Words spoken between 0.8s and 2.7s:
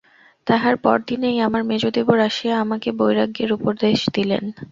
পরদিনেই আমার মেজো দেবর আসিয়া